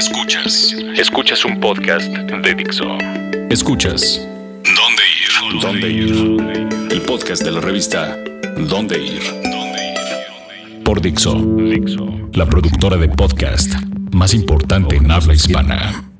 [0.00, 0.74] Escuchas.
[0.96, 2.86] Escuchas un podcast de Dixo.
[3.50, 4.26] Escuchas.
[4.64, 5.60] ¿Dónde ir?
[5.60, 6.90] ¿Dónde ir?
[6.90, 8.16] El podcast de la revista
[8.56, 9.20] ¿Dónde ir?
[10.86, 11.36] Por Dixo.
[12.32, 13.74] La productora de podcast
[14.12, 16.10] más importante en habla hispana.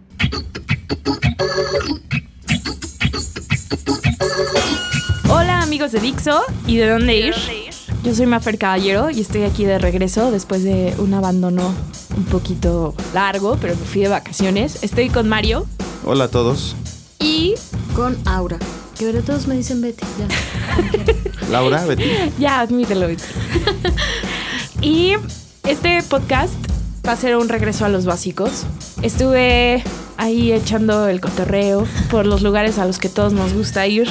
[5.31, 7.35] Hola amigos de Dixo y de dónde ir.
[8.05, 11.75] Yo soy Mafer Caballero y estoy aquí de regreso después de un abandono
[12.21, 14.83] un poquito largo, pero me fui de vacaciones.
[14.83, 15.67] Estoy con Mario
[16.05, 16.77] Hola a todos.
[17.19, 17.55] y
[17.97, 18.59] con Aura.
[18.99, 20.05] Que ahora todos me dicen Betty.
[20.19, 21.49] Ya.
[21.51, 22.05] Laura, Betty.
[22.39, 23.07] ya, admítelo.
[24.83, 25.13] Y
[25.67, 26.55] este podcast
[27.07, 28.65] va a ser un regreso a los básicos.
[29.03, 29.83] Estuve
[30.17, 34.09] ahí echando el cotorreo por los lugares a los que todos nos gusta ir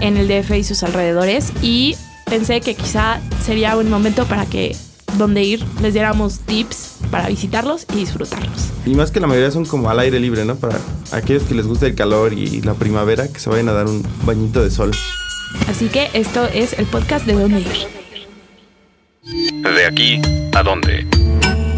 [0.00, 4.76] en el DF y sus alrededores y pensé que quizá sería un momento para que
[5.18, 8.70] donde ir les diéramos tips para visitarlos y disfrutarlos.
[8.86, 10.56] Y más que la mayoría son como al aire libre, ¿no?
[10.56, 10.78] Para
[11.12, 14.02] aquellos que les gusta el calor y la primavera, que se vayan a dar un
[14.24, 14.92] bañito de sol.
[15.68, 17.66] Así que esto es el podcast de dónde ir.
[19.62, 20.20] De aquí
[20.54, 21.06] a dónde.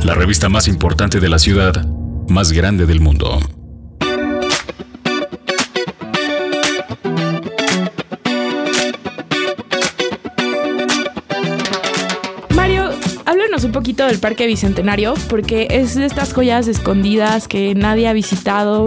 [0.05, 1.87] La revista más importante de la ciudad,
[2.29, 3.39] más grande del mundo.
[13.61, 18.13] Háblanos un poquito del Parque Bicentenario, porque es de estas joyas escondidas que nadie ha
[18.13, 18.85] visitado.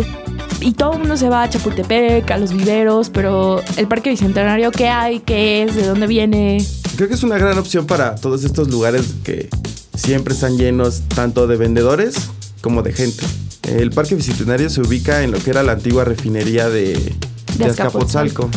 [0.61, 4.71] Y todo el mundo se va a Chapultepec, a los viveros, pero el Parque Bicentenario,
[4.71, 5.19] ¿qué hay?
[5.19, 5.75] ¿Qué es?
[5.75, 6.65] ¿De dónde viene?
[6.95, 9.49] Creo que es una gran opción para todos estos lugares que
[9.95, 12.15] siempre están llenos tanto de vendedores
[12.61, 13.25] como de gente.
[13.63, 17.15] El Parque Bicentenario se ubica en lo que era la antigua refinería de,
[17.57, 18.49] de Azcapotzalco.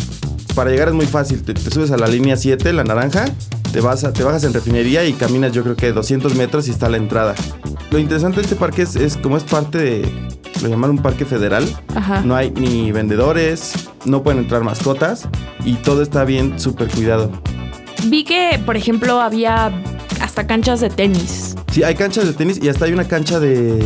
[0.54, 3.26] Para llegar es muy fácil, te, te subes a la línea 7, la naranja,
[3.76, 6.70] te, vas a- te bajas en refinería y caminas yo creo que 200 metros y
[6.70, 7.34] está la entrada.
[7.90, 10.08] Lo interesante de este parque es, es como es parte de,
[10.62, 12.22] lo llamaron un parque federal, Ajá.
[12.22, 13.74] no hay ni vendedores,
[14.06, 15.28] no pueden entrar mascotas
[15.62, 17.30] y todo está bien súper cuidado.
[18.06, 19.70] Vi que, por ejemplo, había
[20.22, 21.54] hasta canchas de tenis.
[21.70, 23.76] Sí, hay canchas de tenis y hasta hay una cancha de,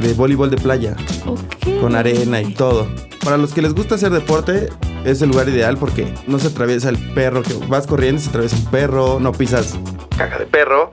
[0.00, 1.80] de voleibol de playa Ok.
[1.80, 2.88] con arena y todo.
[3.22, 4.70] Para los que les gusta hacer deporte,
[5.06, 8.56] es el lugar ideal porque no se atraviesa el perro, que vas corriendo se atraviesa
[8.56, 9.78] un perro, no pisas
[10.16, 10.92] caca de perro.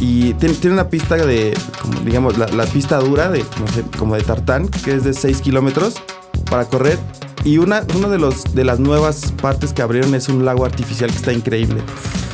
[0.00, 3.84] Y tiene, tiene una pista de, como, digamos, la, la pista dura, de, no sé,
[3.96, 6.02] como de tartán, que es de 6 kilómetros
[6.50, 6.98] para correr.
[7.44, 11.10] Y una, uno de, los, de las nuevas partes que abrieron es un lago artificial
[11.10, 11.82] que está increíble.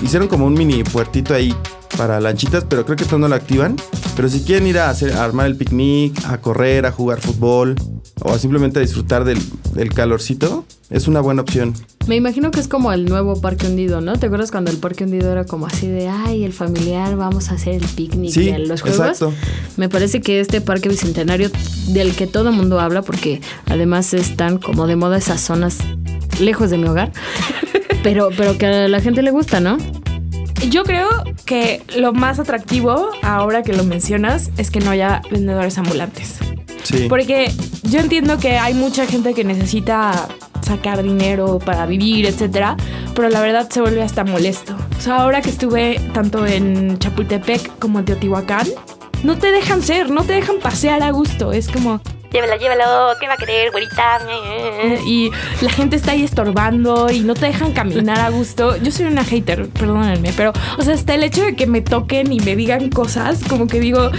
[0.02, 1.54] Hicieron como un mini puertito ahí
[1.98, 3.76] para lanchitas, pero creo que esto no lo activan.
[4.16, 7.74] Pero si quieren ir a, hacer, a armar el picnic, a correr, a jugar fútbol
[8.20, 9.38] o simplemente a disfrutar del,
[9.74, 11.74] del calorcito, es una buena opción.
[12.06, 14.18] Me imagino que es como el nuevo Parque Hundido, ¿no?
[14.18, 17.54] ¿Te acuerdas cuando el Parque Hundido era como así de, ay, el familiar, vamos a
[17.54, 18.98] hacer el picnic Sí, y los juegos?
[19.00, 19.32] exacto.
[19.76, 21.50] Me parece que este Parque Bicentenario,
[21.88, 25.76] del que todo el mundo habla, porque además están como de moda esas zonas
[26.40, 27.12] lejos de mi hogar,
[28.02, 29.76] pero, pero que a la gente le gusta, ¿no?
[30.70, 31.08] Yo creo
[31.44, 36.36] que lo más atractivo, ahora que lo mencionas, es que no haya vendedores ambulantes.
[36.88, 37.06] Sí.
[37.08, 40.28] Porque yo entiendo que hay mucha gente que necesita
[40.62, 42.76] sacar dinero para vivir, etcétera,
[43.14, 44.76] pero la verdad se vuelve hasta molesto.
[44.98, 48.66] O sea, ahora que estuve tanto en Chapultepec como en Teotihuacán,
[49.22, 51.52] no te dejan ser, no te dejan pasear a gusto.
[51.52, 52.00] Es como,
[52.30, 52.84] llévela, llévelo,
[53.20, 54.20] ¿qué va a querer, güerita?
[55.06, 58.76] Y la gente está ahí estorbando y no te dejan caminar a gusto.
[58.76, 62.32] Yo soy una hater, perdónenme, pero, o sea, hasta el hecho de que me toquen
[62.32, 64.10] y me digan cosas, como que digo,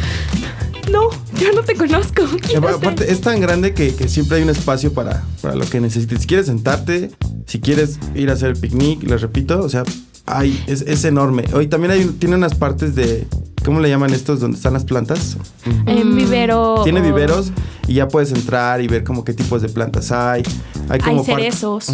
[0.91, 2.23] no, yo no te conozco.
[2.57, 6.22] Aparte, es tan grande que, que siempre hay un espacio para, para lo que necesites.
[6.22, 7.11] Si quieres sentarte,
[7.45, 9.83] si quieres ir a hacer el picnic, les repito, o sea,
[10.25, 11.45] hay, es, es enorme.
[11.53, 13.27] Hoy también hay, tiene unas partes de,
[13.65, 15.37] ¿cómo le llaman estos donde están las plantas?
[15.85, 16.81] En vivero.
[16.83, 17.51] Tiene viveros
[17.87, 20.43] y ya puedes entrar y ver como qué tipos de plantas hay.
[20.89, 21.85] Hay, como Hay par- cerezos,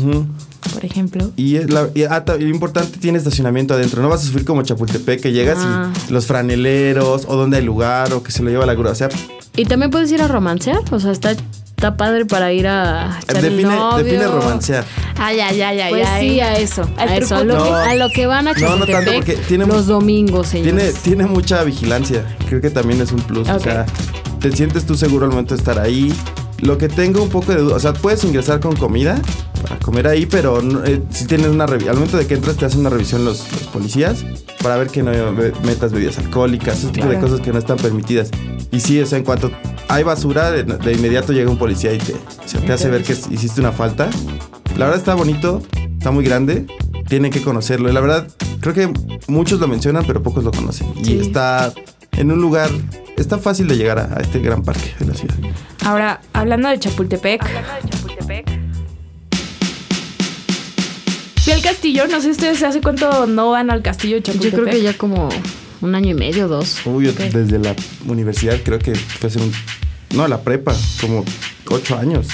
[0.74, 1.32] por ejemplo.
[1.36, 4.02] Y, es la, y, ah, y lo importante, tiene estacionamiento adentro.
[4.02, 5.92] No vas a subir como Chapultepec, que llegas Ah.
[6.10, 8.92] y los franeleros, o donde hay lugar, o que se lo lleva la grúa.
[8.92, 9.10] O sea,
[9.58, 11.34] Y también puedes ir a romancear, o sea, está,
[11.76, 14.04] está padre para ir a echar el define, novio.
[14.04, 14.86] define romancear.
[15.18, 15.90] Ay, ay, ay, ay.
[15.92, 16.30] Pues ay.
[16.30, 17.56] sí, a eso, Al a eso, a truco.
[17.58, 17.76] lo, que, No.
[17.76, 20.96] a lo que van a No, no tanto, Chapultepec porque tiene- los domingos, Tiene, señores.
[21.04, 22.26] tiene mucha vigilancia.
[22.48, 23.48] Creo que también es un plus.
[23.50, 23.86] O sea,
[24.40, 26.14] te sientes tú seguro al momento de estar ahí.
[26.60, 29.20] Lo que tengo un poco de duda, o sea, puedes ingresar con comida
[29.62, 31.92] para comer ahí, pero no- eh, si tienes una revisión.
[31.92, 34.24] Al momento de que entras, te hacen una revisión los, los policías
[34.66, 35.12] para ver que no
[35.62, 38.32] metas bebidas alcohólicas, ese tipo de cosas que no están permitidas.
[38.72, 39.52] Y sí, o sea, en cuanto
[39.90, 42.16] hay basura, de, de inmediato llega un policía y te,
[42.74, 44.10] hace ver que hiciste una falta.
[44.76, 45.62] La verdad está bonito,
[46.00, 46.66] está muy grande,
[47.08, 47.90] tienen que conocerlo.
[47.90, 48.28] Y la verdad,
[48.60, 48.92] creo que
[49.28, 50.92] muchos lo mencionan, pero pocos lo conocen.
[50.98, 51.72] Y está
[52.14, 52.72] en un lugar...
[53.18, 55.36] Está fácil de llegar a, a este gran parque de la ciudad.
[55.86, 57.44] Ahora, hablando de Chapultepec.
[61.46, 64.66] Fui al castillo, no sé ustedes hace cuánto no van al castillo de Yo creo
[64.66, 65.30] que ya como
[65.82, 66.78] un año y medio, dos.
[66.86, 67.76] Uy, yo desde la
[68.08, 69.52] universidad creo que fue a hacer un...
[70.18, 71.24] No, la prepa, como
[71.70, 72.30] ocho años,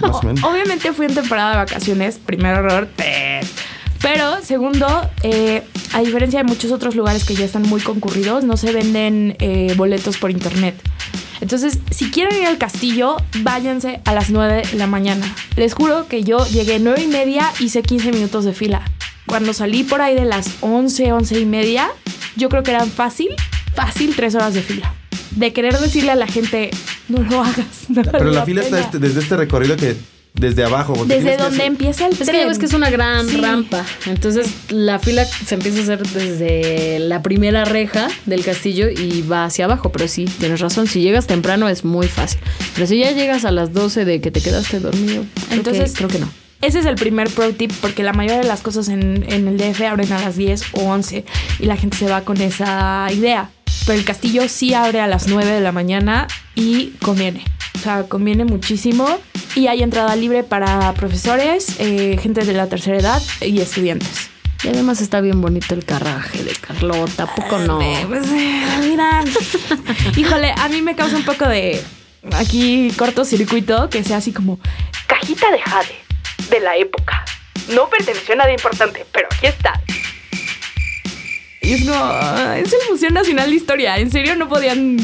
[0.00, 0.42] más o menos.
[0.42, 2.88] Obviamente fui en temporada de vacaciones, primer error.
[2.96, 3.38] te-
[4.02, 5.62] Pero segundo, eh,
[5.92, 9.74] a diferencia de muchos otros lugares que ya están muy concurridos, no se venden eh,
[9.76, 10.74] boletos por internet.
[11.40, 15.26] Entonces, si quieren ir al castillo, váyanse a las 9 de la mañana.
[15.56, 18.82] Les juro que yo llegué 9 y media, hice 15 minutos de fila.
[19.26, 21.88] Cuando salí por ahí de las 11, 11 y media,
[22.36, 23.28] yo creo que eran fácil,
[23.74, 24.94] fácil 3 horas de fila.
[25.30, 26.70] De querer decirle a la gente,
[27.08, 27.66] no lo hagas.
[27.88, 28.84] no Pero la fila está pena".
[28.86, 29.96] este- desde este recorrido que
[30.34, 30.94] desde abajo.
[30.94, 32.48] porque Desde donde hacer- empieza el Es que tren.
[32.48, 33.36] ves que es una gran Sí.
[33.40, 33.84] rampa.
[34.06, 39.44] Entonces la fila se empieza a hacer desde la primera reja del castillo y va
[39.44, 39.90] hacia abajo.
[39.92, 40.86] Pero sí, tienes razón.
[40.86, 42.40] Si llegas temprano es muy fácil.
[42.74, 45.96] Pero si ya llegas a las 12 de que te quedaste dormido, creo Entonces- que,
[45.98, 46.30] creo que no.
[46.62, 49.56] Ese es el primer pro tip porque la mayoría de las cosas en, en el
[49.56, 51.24] DF abren a las 10 o 11
[51.58, 53.50] y la gente se va con esa idea.
[53.86, 57.42] Pero el castillo sí abre a las 9 de la mañana y conviene.
[57.76, 59.08] O sea, conviene muchísimo.
[59.54, 64.30] Y hay entrada libre para profesores, eh, gente de la tercera edad y estudiantes.
[64.62, 67.24] Y además está bien bonito el carraje de Carlota.
[67.24, 67.78] ¿a poco no?
[68.08, 68.26] Pues,
[68.80, 69.24] mira.
[70.16, 71.82] Híjole, a mí me causa un poco de
[72.34, 74.60] aquí cortocircuito que sea así como
[75.06, 75.94] cajita de jade
[76.50, 77.24] de la época.
[77.74, 79.80] No perteneció a nadie importante, pero aquí está.
[81.62, 83.98] Y es como, es el Museo Nacional de Historia.
[83.98, 84.98] En serio, no podían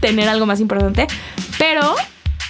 [0.00, 1.06] tener algo más importante,
[1.58, 1.96] pero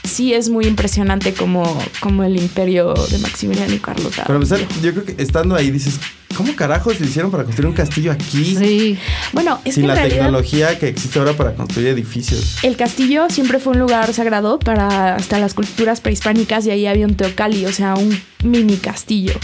[0.05, 4.25] sí es muy impresionante como, como el imperio de Maximiliano y Carlota.
[4.27, 6.01] Pero empezar, yo creo que estando ahí dices,
[6.37, 8.57] ¿cómo carajos se hicieron para construir un castillo aquí?
[8.57, 8.99] Sí.
[9.33, 12.59] bueno, es sin que la realidad tecnología que existe ahora para construir edificios.
[12.63, 17.07] El castillo siempre fue un lugar sagrado para hasta las culturas prehispánicas y ahí había
[17.07, 19.35] un teocalli, o sea, un mini castillo.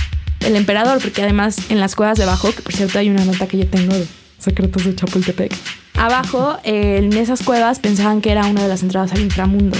[0.40, 3.46] El emperador, porque además en las cuevas de abajo, que por cierto hay una nota
[3.46, 4.06] que yo tengo de
[4.38, 5.52] secretos de Chapultepec,
[5.94, 9.76] abajo eh, en esas cuevas pensaban que era una de las entradas al inframundo.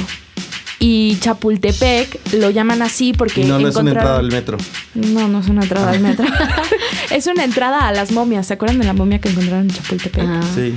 [0.79, 4.59] Y Chapultepec lo llaman así porque no, no es una entrada al metro.
[4.95, 6.27] No, no es una entrada al metro.
[7.11, 8.47] es una entrada a las momias.
[8.47, 10.23] ¿Se acuerdan de la momia que encontraron en Chapultepec?
[10.25, 10.41] Ajá.
[10.55, 10.75] Sí.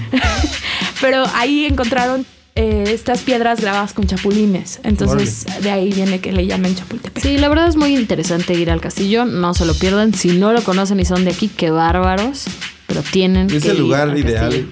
[1.01, 2.25] Pero ahí encontraron
[2.55, 4.79] eh, estas piedras grabadas con chapulines.
[4.83, 7.21] Entonces, de ahí viene que le llamen Chapultepec.
[7.21, 9.25] Sí, la verdad es muy interesante ir al castillo.
[9.25, 10.13] No se lo pierdan.
[10.13, 12.45] Si no lo conocen y son de aquí, qué bárbaros.
[12.87, 14.67] Pero tienen Es que el ir lugar al ideal castillo.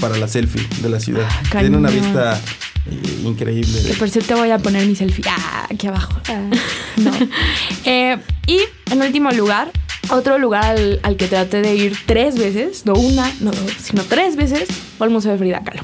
[0.00, 1.26] para la selfie de la ciudad.
[1.30, 2.40] Ah, Tiene una vista
[3.24, 3.82] increíble.
[3.86, 6.20] Que por cierto voy a poner mi selfie ah, aquí abajo.
[6.28, 6.50] Ah,
[6.96, 7.12] no.
[7.84, 8.58] Eh, y
[8.90, 9.70] en último lugar,
[10.10, 14.02] otro lugar al, al que traté de ir tres veces, no una, no dos, sino
[14.04, 15.82] tres veces, fue al Museo de Frida Kahlo.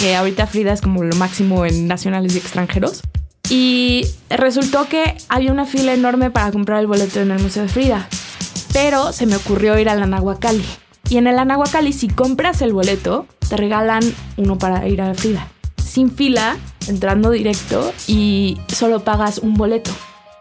[0.00, 3.02] Que ahorita Frida es como lo máximo en nacionales y extranjeros.
[3.50, 7.68] Y resultó que había una fila enorme para comprar el boleto en el Museo de
[7.68, 8.08] Frida.
[8.72, 10.64] Pero se me ocurrió ir al Anahuacalli.
[11.08, 14.02] Y en el Anahuacalli, si compras el boleto, te regalan
[14.36, 15.48] uno para ir a Frida.
[15.82, 16.56] Sin fila,
[16.86, 19.90] entrando directo y solo pagas un boleto.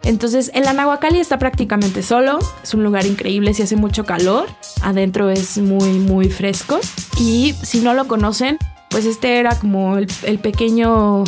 [0.04, 2.40] Entonces, el Anahuacalli está prácticamente solo.
[2.64, 4.48] Es un lugar increíble si hace mucho calor.
[4.82, 6.80] Adentro es muy, muy fresco.
[7.20, 8.58] Y si no lo conocen,
[8.90, 11.24] pues este era como el, pequeño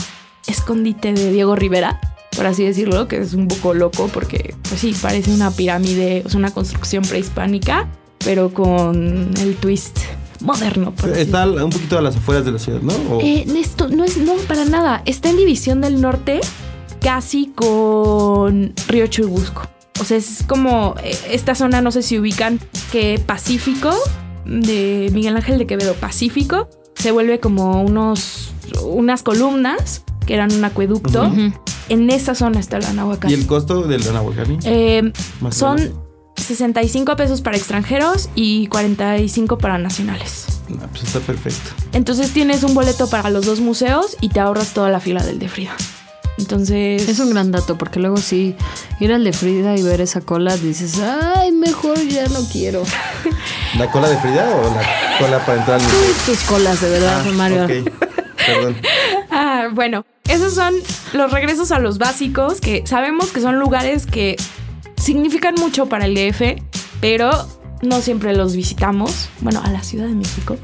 [0.48, 2.00] escondite de Diego Rivera,
[2.36, 6.40] por así decirlo, que es un poco loco porque, pues sí, parece una pirámide, sea,
[6.40, 7.88] una construcción prehispánica,
[8.24, 10.00] pero con el twist
[10.42, 10.92] moderno.
[10.92, 12.94] Por así Está un poquito a las afueras de la ciudad, ¿no?
[13.22, 15.02] Eh, esto no es, no, para nada.
[15.06, 16.40] Está en División del Norte,
[17.02, 19.64] casi con Río Churubusco.
[20.00, 22.60] O sea, es como eh, esta zona, no sé si ubican,
[22.92, 23.94] que Pacífico,
[24.46, 28.52] de Miguel Ángel de Quevedo, Pacífico, se vuelve como unos,
[28.84, 31.32] unas columnas, que eran un acueducto.
[31.90, 33.32] En esa zona está la Nahuacán.
[33.32, 34.60] ¿Y el costo del Anahuacalli?
[34.64, 35.12] Eh,
[35.50, 36.09] son
[36.40, 40.46] 65 pesos para extranjeros y 45 para nacionales.
[40.70, 41.72] No, pues está perfecto.
[41.94, 45.40] Entonces tienes un boleto para los dos museos y te ahorras toda la fila del
[45.40, 45.76] de Frida.
[46.38, 47.08] Entonces.
[47.10, 48.56] Es un gran dato, porque luego sí,
[49.00, 52.84] ir al de Frida y ver esa cola, dices, ay, mejor ya no quiero.
[53.78, 56.12] ¿La cola de Frida o la cola para entrar al Tú museo?
[56.12, 57.64] y tus colas, de verdad, Ah, Mario.
[57.66, 57.72] ok.
[58.46, 58.76] Perdón.
[59.32, 60.74] Ah, bueno, esos son
[61.14, 64.38] los regresos a los básicos que sabemos que son lugares que
[65.00, 66.62] significan mucho para el DF,
[67.02, 67.32] pero
[67.82, 70.58] no siempre los visitamos, bueno, a la Ciudad de México,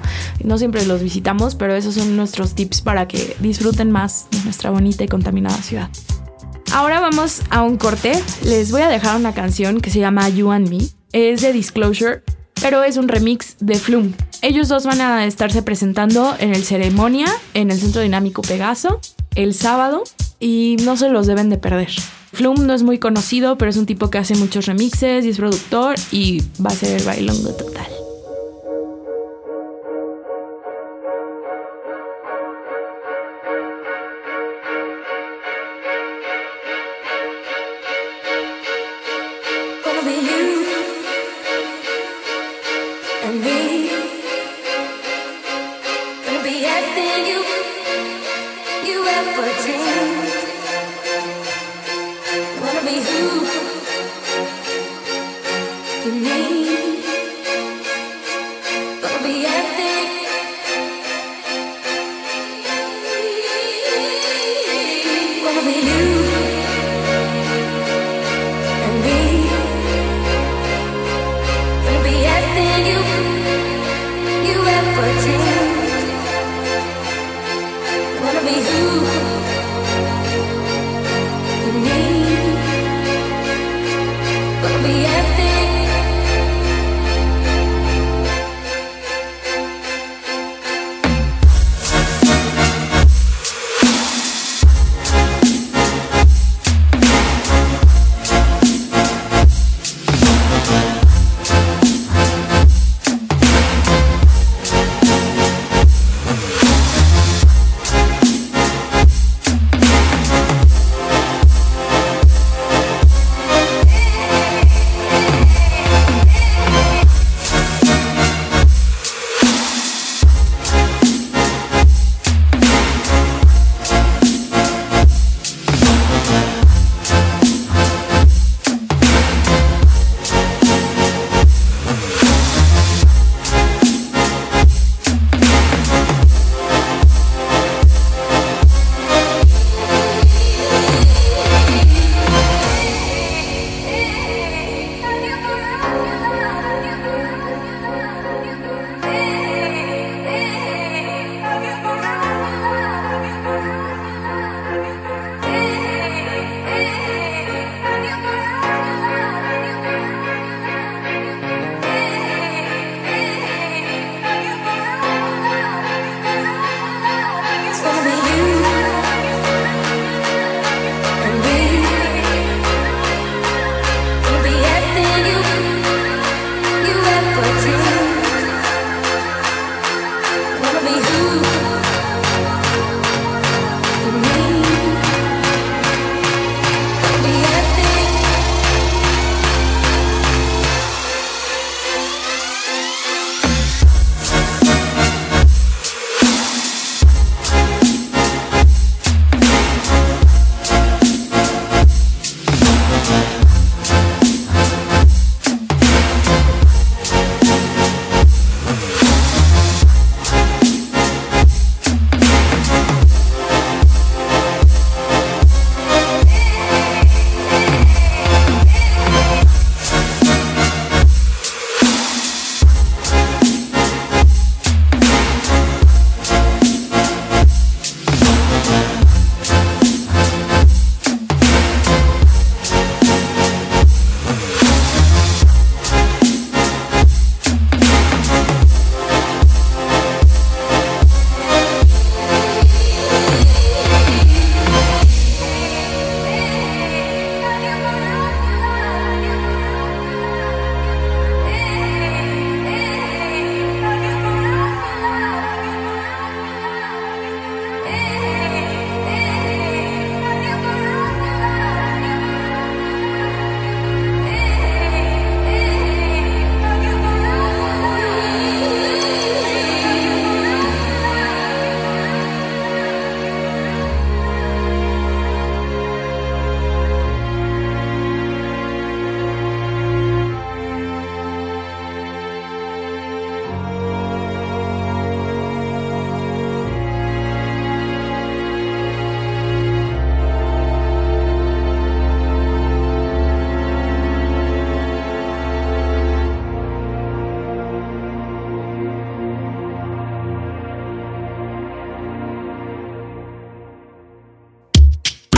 [0.44, 4.70] no siempre los visitamos, pero esos son nuestros tips para que disfruten más de nuestra
[4.70, 5.90] bonita y contaminada ciudad.
[6.74, 10.52] Ahora vamos a un corte, les voy a dejar una canción que se llama You
[10.52, 10.80] and Me,
[11.14, 12.24] es de Disclosure,
[12.62, 14.14] pero es un remix de Flume.
[14.42, 19.00] Ellos dos van a estarse presentando en el ceremonia, en el Centro Dinámico Pegaso,
[19.36, 20.04] el sábado,
[20.40, 21.90] y no se los deben de perder.
[22.36, 25.38] Flum no es muy conocido, pero es un tipo que hace muchos remixes y es
[25.38, 27.88] productor y va a ser bailongo total.
[48.86, 50.25] You,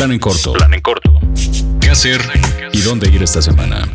[0.08, 1.20] Plan en corto.
[1.82, 2.22] ¿Qué hacer
[2.72, 3.86] y dónde ir esta semana?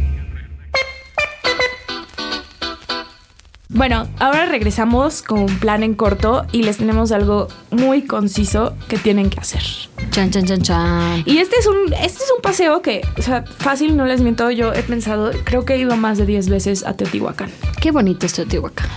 [3.71, 8.99] Bueno, ahora regresamos con un plan en corto y les tenemos algo muy conciso que
[8.99, 9.62] tienen que hacer.
[10.11, 11.23] Chan, chan, chan, chan.
[11.25, 14.50] Y este es un, este es un paseo que, o sea, fácil, no les miento,
[14.50, 17.50] yo he pensado, creo que he ido más de 10 veces a Teotihuacán.
[17.81, 18.90] Qué bonito es Teotihuacán.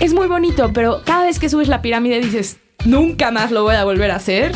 [0.00, 3.76] Es muy bonito, pero cada vez que subes la pirámide dices, nunca más lo voy
[3.76, 4.50] a volver a hacer.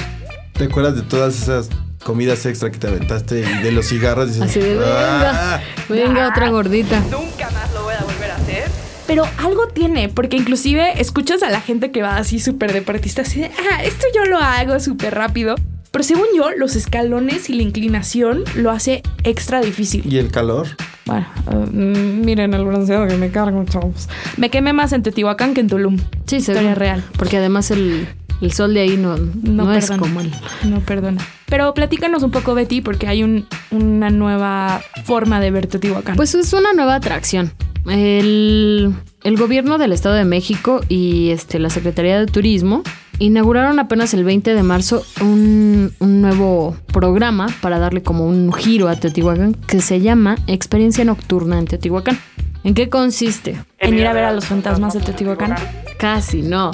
[0.54, 1.70] ¿Te acuerdas de todas esas
[2.04, 4.28] comidas extra que te aventaste y de los cigarros?
[4.28, 5.60] Dices, Así de, "Ah".
[5.88, 7.00] venga, venga, otra gordita.
[7.10, 8.64] Nunca más lo voy a volver a hacer.
[9.06, 13.40] Pero algo tiene, porque inclusive escuchas a la gente que va así súper deportista, así
[13.40, 15.56] de, ah, esto yo lo hago súper rápido.
[15.90, 20.04] Pero según yo, los escalones y la inclinación lo hace extra difícil.
[20.06, 20.68] ¿Y el calor?
[21.04, 21.26] Bueno,
[21.72, 24.08] mm, miren el bronceado que me cargo, chavos.
[24.36, 25.98] Me quemé más en Teotihuacán que en Tulum.
[26.26, 27.02] Sí, Historia real.
[27.18, 28.06] Porque además el,
[28.40, 30.00] el sol de ahí no, no, No, es perdona.
[30.08, 30.30] como el...
[30.64, 31.24] No, perdona.
[31.46, 36.16] Pero platícanos un poco, Betty, porque hay un- una nueva forma de ver Teotihuacán.
[36.16, 37.52] Pues es una nueva atracción.
[37.88, 38.94] El,
[39.24, 42.82] el gobierno del Estado de México y este, la Secretaría de Turismo
[43.18, 48.88] inauguraron apenas el 20 de marzo un, un nuevo programa para darle como un giro
[48.88, 52.18] a Teotihuacán que se llama Experiencia Nocturna en Teotihuacán.
[52.64, 53.56] ¿En qué consiste?
[53.78, 55.54] en ir a ver a los fantasmas de Teotihuacán.
[55.98, 56.70] Casi, no.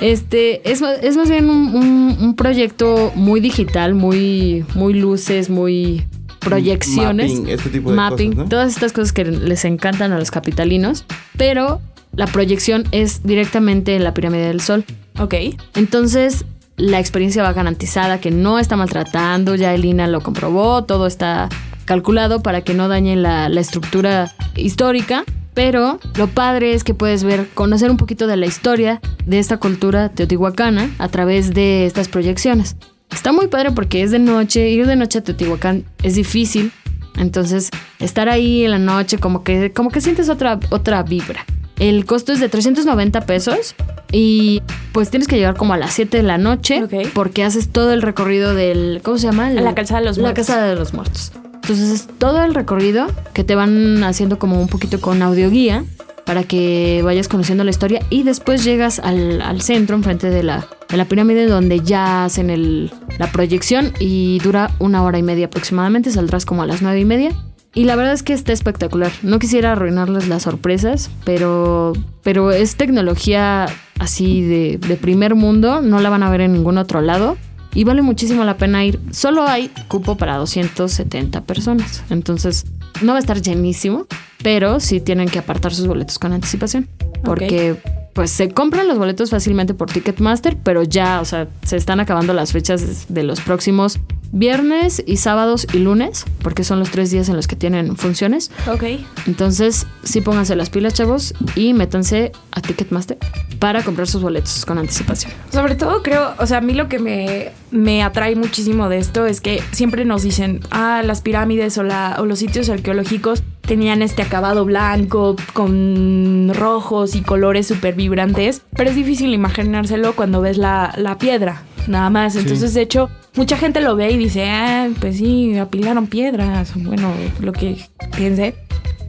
[0.00, 6.04] Este es, es más bien un, un- un proyecto muy digital, muy, muy luces, muy
[6.38, 7.32] proyecciones.
[7.32, 8.48] Mapping, este tipo de mapping, cosas, ¿no?
[8.48, 11.04] todas estas cosas que les encantan a los capitalinos,
[11.36, 11.80] pero
[12.14, 14.84] la proyección es directamente en la pirámide del sol.
[15.18, 15.34] Ok.
[15.74, 16.44] Entonces,
[16.76, 21.48] la experiencia va garantizada, que no está maltratando, ya Elina lo comprobó, todo está
[21.84, 25.24] calculado para que no dañe la, la estructura histórica.
[25.58, 29.56] Pero lo padre es que puedes ver, conocer un poquito de la historia de esta
[29.56, 32.76] cultura teotihuacana a través de estas proyecciones.
[33.10, 36.70] Está muy padre porque es de noche, ir de noche a Teotihuacán es difícil.
[37.16, 41.44] Entonces, estar ahí en la noche como que, como que sientes otra, otra vibra.
[41.80, 43.74] El costo es de 390 pesos
[44.12, 44.62] y
[44.92, 46.84] pues tienes que llegar como a las 7 de la noche
[47.14, 49.00] porque haces todo el recorrido del...
[49.02, 49.50] ¿Cómo se llama?
[49.50, 50.46] El- La Calzada de los La Muertos.
[50.46, 51.32] Calzada de los Muertos.
[51.68, 55.84] Entonces es todo el recorrido que te van haciendo como un poquito con audioguía
[56.24, 60.66] para que vayas conociendo la historia y después llegas al, al centro, enfrente de la,
[60.88, 65.44] de la pirámide, donde ya hacen el, la proyección y dura una hora y media
[65.44, 67.32] aproximadamente, saldrás como a las nueve y media.
[67.74, 69.12] Y la verdad es que está espectacular.
[69.22, 73.66] No quisiera arruinarles las sorpresas, pero, pero es tecnología
[73.98, 77.36] así de, de primer mundo, no la van a ver en ningún otro lado.
[77.74, 79.00] Y vale muchísimo la pena ir.
[79.12, 82.02] Solo hay cupo para 270 personas.
[82.10, 82.64] Entonces,
[83.02, 84.06] no va a estar llenísimo,
[84.42, 86.88] pero sí tienen que apartar sus boletos con anticipación.
[87.24, 87.76] Porque,
[88.18, 92.32] pues, se compran los boletos fácilmente por Ticketmaster, pero ya, o sea, se están acabando
[92.34, 94.00] las fechas de los próximos
[94.32, 98.50] viernes y sábados y lunes, porque son los tres días en los que tienen funciones.
[98.66, 98.82] Ok.
[99.28, 103.18] Entonces, sí pónganse las pilas, chavos, y métanse a Ticketmaster
[103.60, 105.32] para comprar sus boletos con anticipación.
[105.52, 109.26] Sobre todo creo, o sea, a mí lo que me, me atrae muchísimo de esto
[109.26, 114.00] es que siempre nos dicen, ah, las pirámides o, la, o los sitios arqueológicos tenían
[114.02, 120.56] este acabado blanco con rojos y colores súper vibrantes, pero es difícil imaginárselo cuando ves
[120.56, 122.34] la, la piedra, nada más.
[122.34, 127.12] Entonces, de hecho, mucha gente lo ve y dice, ah, pues sí, apilaron piedras, bueno,
[127.40, 127.76] lo que
[128.16, 128.54] piense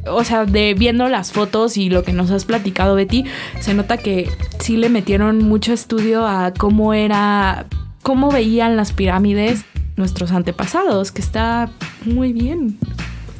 [0.07, 3.25] o sea, de viendo las fotos y lo que nos has platicado, Betty,
[3.59, 7.67] se nota que sí le metieron mucho estudio a cómo era,
[8.01, 9.65] cómo veían las pirámides
[9.97, 11.69] nuestros antepasados, que está
[12.05, 12.77] muy bien.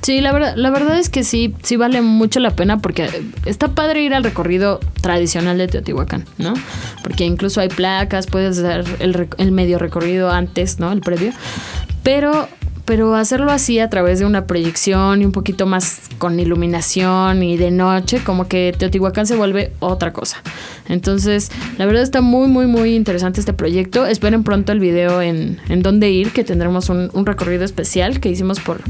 [0.09, 3.07] Sí, la verdad, la verdad es que sí, sí vale mucho la pena porque
[3.45, 6.55] está padre ir al recorrido tradicional de Teotihuacán, ¿no?
[7.03, 10.91] Porque incluso hay placas, puedes dar el, el medio recorrido antes, ¿no?
[10.91, 11.31] El previo.
[12.01, 12.47] Pero,
[12.89, 17.55] pero hacerlo así a través de una proyección y un poquito más con iluminación y
[17.55, 20.37] de noche, como que Teotihuacán se vuelve otra cosa.
[20.87, 24.07] Entonces, la verdad está muy, muy, muy interesante este proyecto.
[24.07, 28.59] Esperen pronto el video en, en dónde ir, que tendremos un, recorrido especial que hicimos
[28.59, 28.81] por,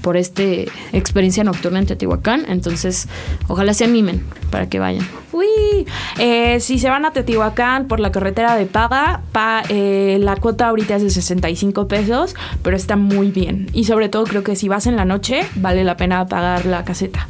[0.00, 2.44] por este experiencia nocturna en Teotihuacán.
[2.48, 3.06] Entonces,
[3.48, 5.06] ojalá se animen para que vayan.
[5.32, 5.86] Uy,
[6.18, 10.68] eh, si se van a Teotihuacán por la carretera de paga, pa- eh, la cuota
[10.68, 13.41] ahorita es de 65 pesos, pero está muy bien.
[13.72, 16.84] Y sobre todo creo que si vas en la noche, vale la pena pagar la
[16.84, 17.26] caseta.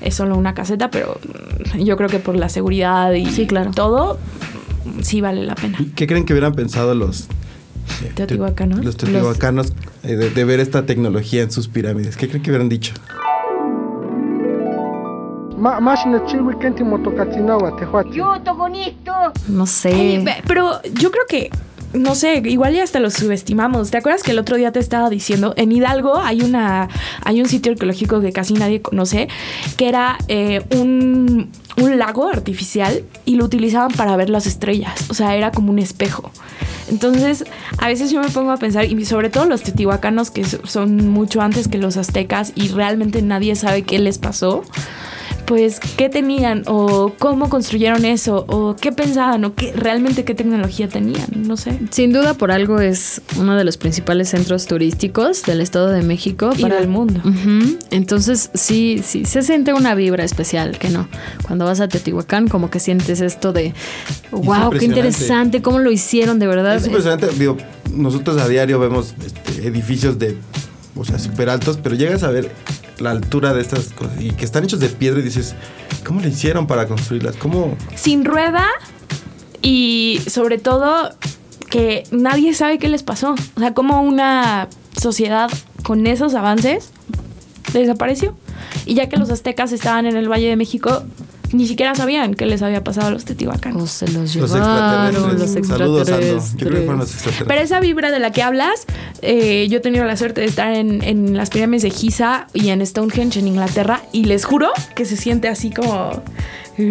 [0.00, 1.18] Es solo una caseta, pero
[1.74, 3.70] mm, yo creo que por la seguridad y Sí, claro.
[3.72, 4.18] todo,
[5.02, 5.78] sí vale la pena.
[5.94, 7.28] ¿Qué creen que hubieran pensado los
[8.02, 8.84] eh, Teotihuacanos.
[8.84, 12.16] Los teotihuacanos eh, de, de ver esta tecnología en sus pirámides.
[12.16, 12.92] ¿Qué creen que hubieran dicho?
[19.48, 20.24] No sé.
[20.46, 21.50] Pero yo creo que
[21.92, 23.90] no sé, igual ya hasta los subestimamos.
[23.90, 26.88] ¿Te acuerdas que el otro día te estaba diciendo, en Hidalgo hay una
[27.24, 29.28] hay un sitio arqueológico que casi nadie conoce,
[29.76, 35.06] que era eh, un, un lago artificial y lo utilizaban para ver las estrellas.
[35.08, 36.30] O sea, era como un espejo.
[36.88, 37.44] Entonces,
[37.78, 41.08] a veces yo me pongo a pensar, y sobre todo los teotihuacanos, que so- son
[41.10, 44.62] mucho antes que los aztecas, y realmente nadie sabe qué les pasó.
[45.46, 46.64] Pues, ¿qué tenían?
[46.66, 48.44] ¿O cómo construyeron eso?
[48.48, 49.44] ¿O qué pensaban?
[49.44, 51.26] ¿O qué, realmente qué tecnología tenían?
[51.34, 51.78] No sé.
[51.90, 56.50] Sin duda, por algo es uno de los principales centros turísticos del Estado de México
[56.56, 57.20] Y del mundo.
[57.24, 57.78] Ujú.
[57.90, 61.08] Entonces, sí, sí, se siente una vibra especial, que no.
[61.46, 63.72] Cuando vas a Teotihuacán, como que sientes esto de,
[64.32, 66.76] wow, qué interesante, cómo lo hicieron, de verdad.
[66.76, 67.56] Es impresionante, digo,
[67.92, 70.36] nosotros a diario vemos este, edificios de,
[70.96, 72.50] o sea, súper altos, pero llegas a ver
[72.98, 75.54] la altura de estas cosas y que están hechos de piedra y dices,
[76.04, 77.36] ¿cómo le hicieron para construirlas?
[77.36, 77.76] ¿Cómo?
[77.94, 78.66] Sin rueda
[79.62, 81.10] y sobre todo
[81.70, 83.34] que nadie sabe qué les pasó.
[83.56, 85.50] O sea, como una sociedad
[85.82, 86.90] con esos avances
[87.72, 88.36] desapareció.
[88.84, 91.02] Y ya que los aztecas estaban en el Valle de México,
[91.52, 93.90] ni siquiera sabían qué les había pasado a los O teotihuacanos.
[93.90, 95.68] se los Los llevaron, extraterrestres.
[95.68, 96.20] los Saludos, Ando.
[96.20, 96.52] extraterrestres.
[96.56, 97.48] Yo creo que fueron los extraterrestres.
[97.48, 98.86] Pero esa vibra de la que hablas,
[99.22, 102.68] eh, yo he tenido la suerte de estar en, en las pirámides de Giza y
[102.70, 106.22] en Stonehenge en Inglaterra y les juro que se siente así como...
[106.76, 106.90] Pi,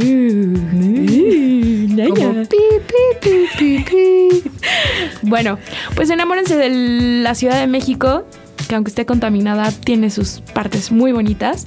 [3.57, 4.43] pi, pi.
[5.21, 5.57] Bueno,
[5.95, 6.69] pues enamórense de
[7.21, 8.25] la Ciudad de México,
[8.67, 11.65] que aunque esté contaminada, tiene sus partes muy bonitas.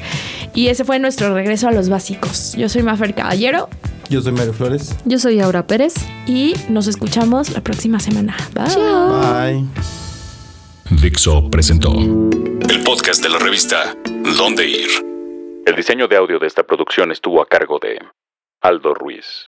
[0.54, 2.54] Y ese fue nuestro regreso a los básicos.
[2.56, 3.68] Yo soy Mafer Caballero
[4.08, 4.96] Yo soy Mario Flores.
[5.04, 5.94] Yo soy Aura Pérez.
[6.26, 8.36] y nos escuchamos la próxima semana.
[8.54, 9.62] Bye.
[9.62, 9.68] Bye.
[11.02, 13.94] Dixo presentó el podcast de la revista
[14.36, 14.88] Dónde Ir.
[15.66, 17.98] El diseño de audio de esta producción estuvo a cargo de
[18.62, 19.47] Aldo Ruiz.